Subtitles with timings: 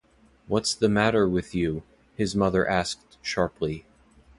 [0.47, 1.83] “What’s the matter with you?”
[2.15, 3.85] his mother asked sharply.